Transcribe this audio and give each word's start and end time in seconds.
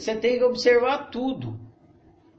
você 0.00 0.16
tem 0.16 0.38
que 0.38 0.44
observar 0.44 1.10
tudo. 1.10 1.58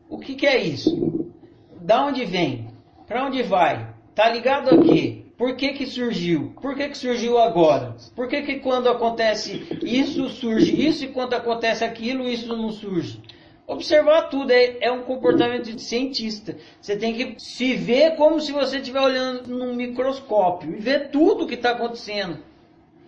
O 0.09 0.17
que, 0.17 0.35
que 0.35 0.47
é 0.47 0.57
isso? 0.57 1.31
Da 1.79 2.05
onde 2.05 2.25
vem? 2.25 2.69
Para 3.07 3.25
onde 3.25 3.43
vai? 3.43 3.93
Tá 4.13 4.29
ligado 4.29 4.69
a 4.69 4.77
quê? 4.83 5.25
Por 5.37 5.55
que, 5.55 5.73
que 5.73 5.85
surgiu? 5.85 6.53
Por 6.61 6.75
que, 6.75 6.89
que 6.89 6.97
surgiu 6.97 7.37
agora? 7.37 7.95
Por 8.15 8.27
que, 8.27 8.41
que 8.43 8.59
quando 8.59 8.89
acontece 8.89 9.79
isso, 9.81 10.29
surge 10.29 10.87
isso, 10.87 11.05
e 11.05 11.07
quando 11.07 11.33
acontece 11.33 11.83
aquilo, 11.83 12.27
isso 12.27 12.55
não 12.55 12.71
surge? 12.71 13.21
Observar 13.65 14.29
tudo 14.29 14.51
é, 14.51 14.77
é 14.81 14.91
um 14.91 15.03
comportamento 15.03 15.73
de 15.73 15.81
cientista. 15.81 16.57
Você 16.79 16.95
tem 16.95 17.13
que 17.13 17.39
se 17.39 17.73
ver 17.73 18.15
como 18.17 18.39
se 18.39 18.51
você 18.51 18.77
estiver 18.77 19.01
olhando 19.01 19.47
num 19.47 19.73
microscópio 19.73 20.75
e 20.75 20.79
ver 20.79 21.09
tudo 21.09 21.45
o 21.45 21.47
que 21.47 21.55
está 21.55 21.71
acontecendo. 21.71 22.37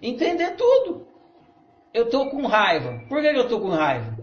Entender 0.01 0.55
tudo. 0.55 1.05
Eu 1.93 2.05
estou 2.05 2.29
com 2.29 2.47
raiva. 2.47 3.03
Por 3.07 3.21
que, 3.21 3.29
que 3.29 3.37
eu 3.37 3.43
estou 3.43 3.59
com 3.59 3.69
raiva? 3.69 4.22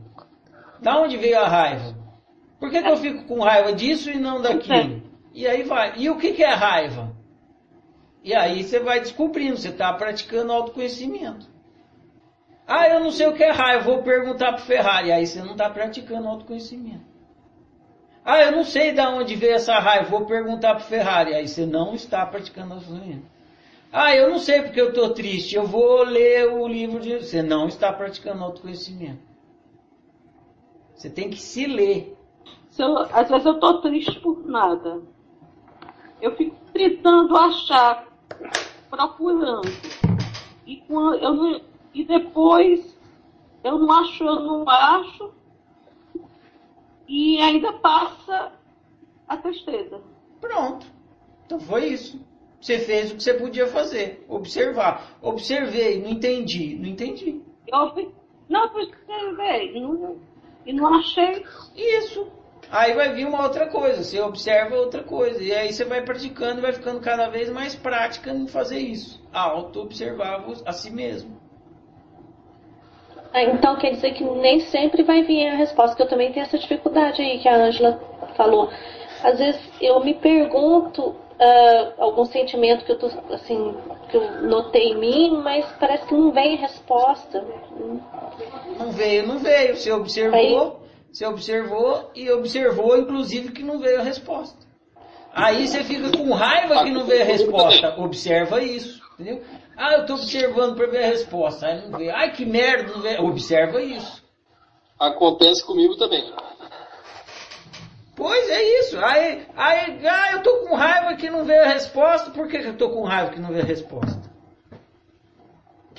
Da 0.80 1.00
onde 1.00 1.16
veio 1.16 1.38
a 1.38 1.48
raiva? 1.48 1.94
Por 2.59 2.70
que, 2.70 2.82
que 2.82 2.88
eu 2.88 2.96
fico 2.96 3.24
com 3.24 3.41
raiva 3.41 3.73
disso 3.73 4.10
e 4.10 4.18
não 4.18 4.41
daquilo? 4.41 5.09
E 5.32 5.46
aí 5.46 5.62
vai. 5.62 5.95
E 5.96 6.10
o 6.10 6.18
que, 6.18 6.32
que 6.32 6.42
é 6.42 6.52
raiva? 6.52 7.14
E 8.24 8.34
aí 8.34 8.64
você 8.64 8.80
vai 8.80 8.98
descobrindo, 8.98 9.56
você 9.56 9.69
está 9.69 9.92
praticando 9.92 10.52
autoconhecimento. 10.52 11.46
Ah, 12.66 12.88
eu 12.88 13.00
não 13.00 13.10
sei 13.10 13.28
o 13.28 13.32
que 13.32 13.42
é 13.42 13.50
raiva, 13.50 13.84
vou 13.84 14.02
perguntar 14.02 14.52
para 14.52 14.62
Ferrari. 14.62 15.12
Aí 15.12 15.27
você 15.27 15.41
não 15.41 15.52
está 15.52 15.70
praticando 15.70 16.27
autoconhecimento. 16.27 17.05
Ah, 18.24 18.42
eu 18.42 18.52
não 18.52 18.64
sei 18.64 18.92
de 18.92 19.00
onde 19.00 19.34
veio 19.34 19.55
essa 19.55 19.78
raiva, 19.78 20.10
vou 20.10 20.27
perguntar 20.27 20.74
para 20.74 20.84
Ferrari. 20.84 21.34
Aí 21.34 21.48
você 21.48 21.64
não 21.64 21.94
está 21.94 22.27
praticando 22.27 22.74
autoconhecimento. 22.74 23.27
Ah, 23.92 24.14
eu 24.14 24.30
não 24.30 24.38
sei 24.38 24.62
porque 24.62 24.80
eu 24.80 24.91
estou 24.91 25.10
triste, 25.10 25.56
eu 25.56 25.66
vou 25.66 26.05
ler 26.05 26.47
o 26.47 26.66
livro 26.69 27.00
de. 27.00 27.19
Você 27.19 27.42
não 27.42 27.66
está 27.66 27.92
praticando 27.92 28.44
autoconhecimento. 28.44 29.30
Você 31.00 31.09
tem 31.09 31.30
que 31.30 31.40
se 31.40 31.66
ler. 31.66 32.14
Se 32.68 32.82
eu, 32.82 32.98
às 32.98 33.27
vezes 33.27 33.46
eu 33.46 33.54
estou 33.54 33.80
triste 33.80 34.20
por 34.20 34.47
nada. 34.47 35.00
Eu 36.20 36.36
fico 36.36 36.55
tentando 36.75 37.34
achar, 37.38 38.06
procurando. 38.91 39.70
E, 40.66 40.77
quando 40.86 41.14
eu 41.14 41.33
não, 41.33 41.60
e 41.94 42.05
depois 42.05 42.94
eu 43.64 43.78
não 43.78 43.91
acho, 43.91 44.25
eu 44.25 44.41
não 44.41 44.69
acho. 44.69 45.30
E 47.08 47.38
ainda 47.38 47.72
passa 47.72 48.53
a 49.27 49.38
tristeza. 49.38 50.03
Pronto. 50.38 50.86
Então 51.47 51.58
foi 51.58 51.86
isso. 51.86 52.20
Você 52.60 52.78
fez 52.78 53.10
o 53.10 53.16
que 53.16 53.22
você 53.22 53.32
podia 53.32 53.66
fazer. 53.69 54.22
Observar. 54.28 55.16
Observei, 55.22 56.03
não 56.03 56.10
entendi. 56.10 56.77
Não 56.77 56.88
entendi. 56.91 57.41
Eu, 57.66 58.12
não, 58.50 58.64
observei. 58.66 59.80
Não, 59.80 60.20
e 60.64 60.72
não 60.72 60.94
achei. 60.94 61.44
Isso. 61.77 62.27
Aí 62.70 62.94
vai 62.94 63.12
vir 63.12 63.27
uma 63.27 63.42
outra 63.42 63.66
coisa, 63.66 64.05
você 64.05 64.20
observa 64.20 64.77
outra 64.77 65.03
coisa. 65.03 65.42
E 65.42 65.53
aí 65.53 65.72
você 65.72 65.84
vai 65.84 66.03
praticando 66.03 66.58
e 66.58 66.62
vai 66.62 66.72
ficando 66.72 67.00
cada 67.00 67.28
vez 67.28 67.50
mais 67.50 67.75
prática 67.75 68.30
em 68.30 68.47
fazer 68.47 68.78
isso. 68.78 69.20
Auto-observar 69.33 70.44
a 70.64 70.72
si 70.72 70.91
mesmo. 70.91 71.41
Ah, 73.33 73.42
então 73.42 73.77
quer 73.77 73.91
dizer 73.91 74.12
que 74.12 74.25
nem 74.25 74.61
sempre 74.61 75.03
vai 75.03 75.22
vir 75.22 75.48
a 75.48 75.56
resposta, 75.56 75.97
que 75.97 76.03
eu 76.03 76.08
também 76.08 76.33
tenho 76.33 76.44
essa 76.44 76.58
dificuldade 76.58 77.22
aí 77.22 77.38
que 77.38 77.48
a 77.48 77.56
Angela 77.56 78.00
falou. 78.36 78.70
Às 79.22 79.38
vezes 79.38 79.61
eu 79.81 80.00
me 80.00 80.14
pergunto 80.14 81.14
uh, 81.41 81.92
algum 81.98 82.25
sentimento 82.25 82.84
que 82.84 82.92
eu 82.92 82.98
tô, 82.98 83.06
assim, 83.33 83.75
que 84.08 84.16
eu 84.16 84.42
notei 84.42 84.92
em 84.92 84.98
mim, 84.98 85.41
mas 85.42 85.64
parece 85.78 86.06
que 86.06 86.14
não 86.14 86.33
vem 86.33 86.56
a 86.56 86.61
resposta. 86.61 87.44
Não 89.01 89.06
veio, 89.06 89.27
não 89.27 89.39
veio. 89.39 89.77
Você 89.77 89.91
observou. 89.93 90.39
Aí, 90.39 90.91
você 91.12 91.27
observou 91.27 92.11
e 92.15 92.31
observou, 92.31 92.97
inclusive, 92.98 93.53
que 93.53 93.62
não 93.62 93.79
veio 93.79 94.01
a 94.01 94.05
resposta. 94.05 94.59
Aí 95.33 95.67
você 95.67 95.83
fica 95.84 96.11
com 96.11 96.33
raiva 96.33 96.84
que 96.84 96.91
não 96.91 97.05
veio 97.05 97.23
a 97.23 97.25
resposta. 97.25 97.95
Observa 97.98 98.62
isso, 98.62 99.00
entendeu? 99.15 99.43
Ah, 99.77 99.94
eu 99.94 100.00
estou 100.03 100.16
observando 100.16 100.77
para 100.77 100.87
ver 100.87 101.05
a 101.05 101.06
resposta. 101.06 101.66
Aí 101.66 101.89
não 101.89 101.99
veio. 101.99 102.15
Ai, 102.15 102.33
que 102.33 102.44
merda, 102.44 102.93
não 102.93 103.00
veio. 103.00 103.25
Observa 103.25 103.81
isso. 103.81 104.22
Acontece 104.99 105.65
comigo 105.65 105.97
também. 105.97 106.33
Pois 108.15 108.50
é 108.50 108.81
isso. 108.81 108.99
Aí, 108.99 109.47
aí 109.56 110.06
ah, 110.06 110.33
eu 110.33 110.39
estou 110.39 110.56
com 110.59 110.75
raiva 110.75 111.16
que 111.16 111.31
não 111.31 111.44
veio 111.44 111.62
a 111.62 111.69
resposta. 111.69 112.31
Por 112.31 112.49
que, 112.49 112.59
que 112.59 112.66
eu 112.66 112.72
estou 112.72 112.91
com 112.91 113.03
raiva 113.03 113.31
que 113.31 113.41
não 113.41 113.49
veio 113.49 113.62
a 113.62 113.66
resposta? 113.66 114.29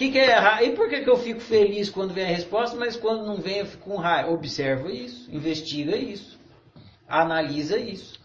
Que, 0.02 0.12
que 0.12 0.18
é 0.18 0.34
raiva? 0.34 0.64
E 0.64 0.76
por 0.76 0.90
que, 0.90 1.02
que 1.02 1.10
eu 1.10 1.18
fico 1.18 1.40
feliz 1.40 1.90
quando 1.90 2.14
vem 2.14 2.24
a 2.24 2.28
resposta, 2.28 2.76
mas 2.76 2.96
quando 2.96 3.24
não 3.24 3.38
vem 3.38 3.58
eu 3.58 3.66
fico 3.68 3.84
com 3.84 3.98
raiva? 3.98 4.32
Observa 4.32 4.92
isso, 4.92 5.30
investiga 5.32 5.96
isso, 5.96 6.40
analisa 7.08 7.78
isso. 7.78 8.20